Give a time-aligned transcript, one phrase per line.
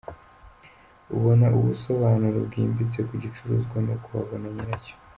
[1.15, 4.95] Ubona ubusobanura bwimbitse ku gicuruzwa nuko wabona nyiracyo.